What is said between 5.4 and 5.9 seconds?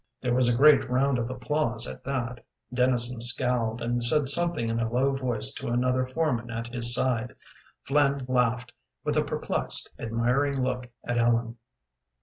to